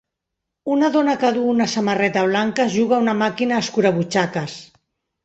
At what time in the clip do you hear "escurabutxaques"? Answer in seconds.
3.65-4.57